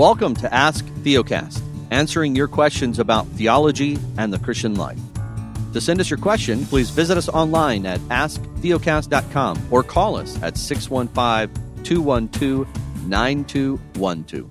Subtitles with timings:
[0.00, 1.60] Welcome to Ask Theocast,
[1.90, 4.98] answering your questions about theology and the Christian life.
[5.74, 10.56] To send us your question, please visit us online at asktheocast.com or call us at
[10.56, 14.50] 615 212 9212.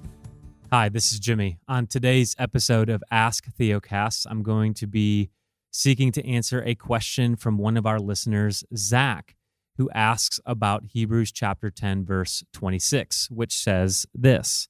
[0.71, 1.57] Hi, this is Jimmy.
[1.67, 5.31] On today's episode of Ask Theocast, I'm going to be
[5.71, 9.35] seeking to answer a question from one of our listeners, Zach,
[9.77, 14.67] who asks about Hebrews chapter 10, verse 26, which says this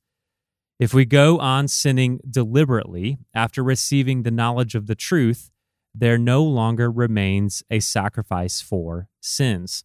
[0.80, 5.52] If we go on sinning deliberately after receiving the knowledge of the truth,
[5.94, 9.84] there no longer remains a sacrifice for sins.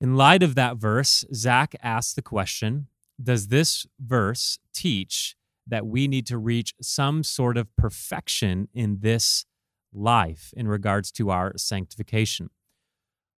[0.00, 2.86] In light of that verse, Zach asks the question
[3.20, 5.34] Does this verse teach
[5.66, 9.44] that we need to reach some sort of perfection in this
[9.92, 12.50] life in regards to our sanctification?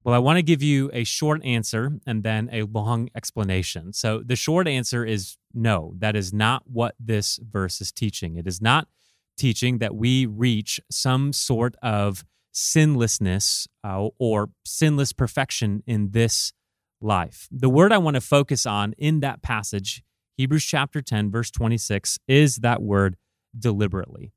[0.05, 3.93] Well, I want to give you a short answer and then a long explanation.
[3.93, 8.37] So, the short answer is no, that is not what this verse is teaching.
[8.37, 8.89] It is not
[9.37, 16.53] teaching that we reach some sort of sinlessness uh, or sinless perfection in this
[17.01, 17.49] life.
[17.51, 20.03] The word I want to focus on in that passage,
[20.37, 23.17] Hebrews chapter 10, verse 26, is that word
[23.57, 24.33] deliberately.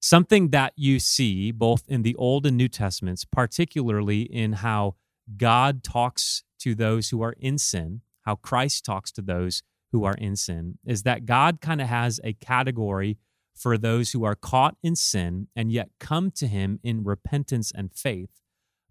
[0.00, 4.94] Something that you see both in the Old and New Testaments, particularly in how
[5.36, 10.14] God talks to those who are in sin, how Christ talks to those who are
[10.14, 13.18] in sin, is that God kind of has a category
[13.54, 17.92] for those who are caught in sin and yet come to Him in repentance and
[17.92, 18.30] faith,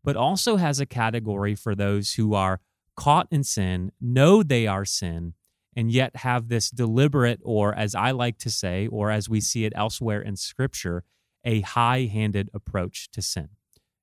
[0.04, 2.60] but also has a category for those who are
[2.98, 5.36] caught in sin, know they are sin,
[5.78, 9.64] and yet have this deliberate, or as I like to say, or as we see
[9.64, 11.04] it elsewhere in Scripture,
[11.46, 13.50] a high handed approach to sin.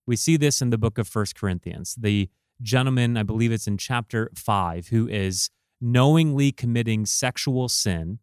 [0.06, 1.96] We see this in the book of First Corinthians.
[1.98, 2.30] The
[2.62, 8.20] gentleman, I believe it's in chapter 5, who is knowingly committing sexual sin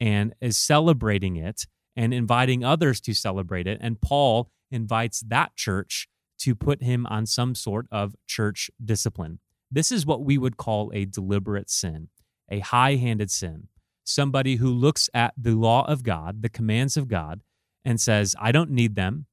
[0.00, 3.76] and is celebrating it and inviting others to celebrate it.
[3.82, 9.40] And Paul invites that church to put him on some sort of church discipline.
[9.70, 12.08] This is what we would call a deliberate sin
[12.50, 13.68] a high handed sin,
[14.04, 17.42] somebody who looks at the law of God, the commands of God,
[17.84, 19.26] and says, I don't need them.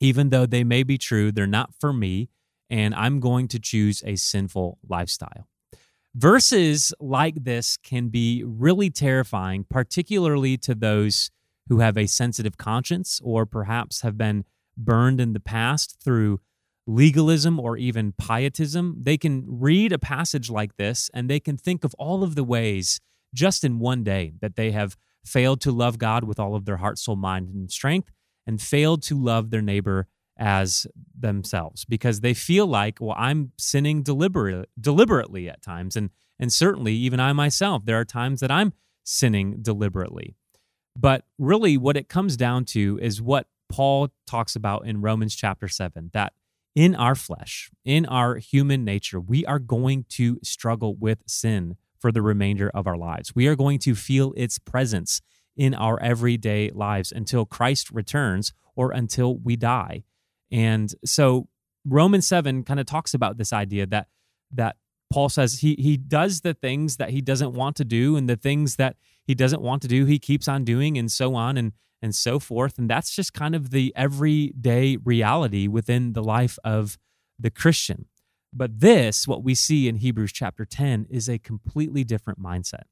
[0.00, 2.28] Even though they may be true, they're not for me,
[2.68, 5.48] and I'm going to choose a sinful lifestyle.
[6.14, 11.30] Verses like this can be really terrifying, particularly to those
[11.68, 14.44] who have a sensitive conscience or perhaps have been
[14.76, 16.40] burned in the past through
[16.86, 21.84] legalism or even pietism, they can read a passage like this and they can think
[21.84, 23.00] of all of the ways
[23.34, 26.76] just in one day that they have failed to love God with all of their
[26.76, 28.10] heart, soul, mind, and strength,
[28.46, 30.06] and failed to love their neighbor
[30.36, 30.86] as
[31.18, 35.96] themselves because they feel like, well, I'm sinning deliberate, deliberately at times.
[35.96, 38.72] And, and certainly, even I myself, there are times that I'm
[39.04, 40.36] sinning deliberately.
[40.96, 45.68] But really, what it comes down to is what Paul talks about in Romans chapter
[45.68, 46.32] 7 that
[46.74, 52.10] in our flesh, in our human nature, we are going to struggle with sin for
[52.10, 53.34] the remainder of our lives.
[53.34, 55.20] We are going to feel its presence
[55.56, 60.02] in our everyday lives until Christ returns or until we die.
[60.50, 61.48] And so
[61.86, 64.08] Romans 7 kind of talks about this idea that
[64.52, 64.76] that
[65.12, 68.36] Paul says he he does the things that he doesn't want to do and the
[68.36, 68.96] things that
[69.26, 71.72] he doesn't want to do he keeps on doing and so on and
[72.04, 72.78] and so forth.
[72.78, 76.98] And that's just kind of the everyday reality within the life of
[77.38, 78.06] the Christian.
[78.52, 82.82] But this, what we see in Hebrews chapter 10, is a completely different mindset.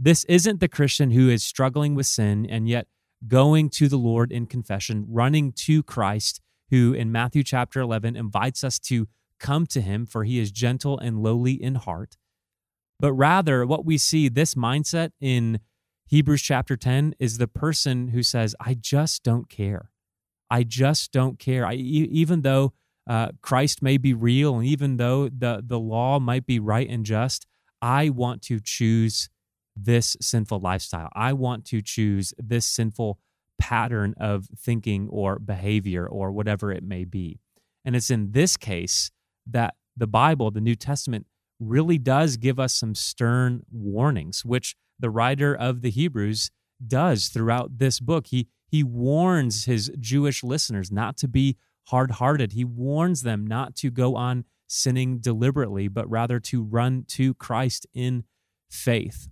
[0.00, 2.86] This isn't the Christian who is struggling with sin and yet
[3.28, 8.64] going to the Lord in confession, running to Christ, who in Matthew chapter 11 invites
[8.64, 9.06] us to
[9.38, 12.16] come to him, for he is gentle and lowly in heart.
[12.98, 15.60] But rather, what we see this mindset in
[16.06, 19.90] Hebrews chapter 10 is the person who says, I just don't care.
[20.50, 21.66] I just don't care.
[21.66, 22.72] I, even though
[23.08, 27.04] uh, Christ may be real and even though the, the law might be right and
[27.04, 27.46] just,
[27.82, 29.28] I want to choose
[29.76, 31.10] this sinful lifestyle.
[31.14, 33.18] I want to choose this sinful
[33.58, 37.40] pattern of thinking or behavior or whatever it may be.
[37.84, 39.10] And it's in this case
[39.46, 41.26] that the Bible, the New Testament,
[41.58, 46.50] really does give us some stern warnings, which the writer of the Hebrews
[46.86, 48.28] does throughout this book.
[48.28, 51.56] He he warns his Jewish listeners not to be
[51.88, 52.52] hard-hearted.
[52.52, 57.86] He warns them not to go on sinning deliberately, but rather to run to Christ
[57.94, 58.24] in
[58.68, 59.28] faith.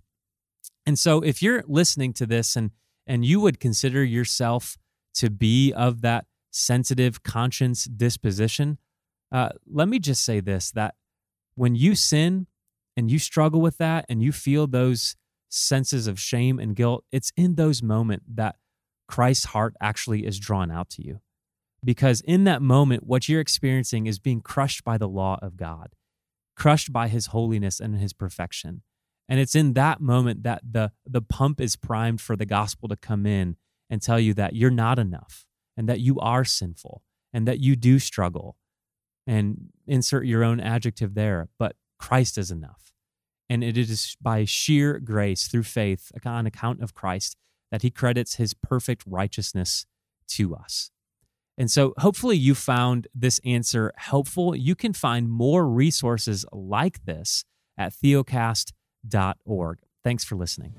[0.85, 2.71] And so if you're listening to this and
[3.05, 4.77] and you would consider yourself
[5.15, 8.77] to be of that sensitive conscience disposition,
[9.31, 10.95] uh, let me just say this that
[11.55, 12.47] when you sin
[12.95, 15.15] and you struggle with that and you feel those
[15.49, 18.55] senses of shame and guilt, it's in those moments that
[19.07, 21.21] Christ's heart actually is drawn out to you.
[21.83, 25.93] Because in that moment, what you're experiencing is being crushed by the law of God,
[26.55, 28.81] crushed by his holiness and his perfection.
[29.29, 32.95] And it's in that moment that the, the pump is primed for the gospel to
[32.95, 33.57] come in
[33.89, 35.45] and tell you that you're not enough
[35.77, 37.03] and that you are sinful
[37.33, 38.57] and that you do struggle
[39.27, 42.93] and insert your own adjective there, but Christ is enough.
[43.49, 47.37] And it is by sheer grace through faith on account of Christ
[47.71, 49.85] that he credits his perfect righteousness
[50.29, 50.91] to us.
[51.57, 54.55] And so, hopefully, you found this answer helpful.
[54.55, 57.45] You can find more resources like this
[57.77, 59.79] at theocast.org.
[60.03, 60.73] Thanks for listening.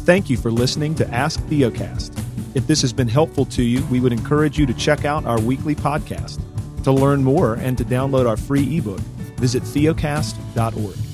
[0.00, 2.16] Thank you for listening to Ask Theocast.
[2.54, 5.40] If this has been helpful to you, we would encourage you to check out our
[5.40, 6.40] weekly podcast.
[6.86, 9.00] To learn more and to download our free ebook,
[9.40, 11.05] visit theocast.org.